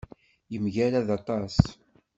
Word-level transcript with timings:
Yemgarad 0.51 1.09
aṭas. 1.17 1.57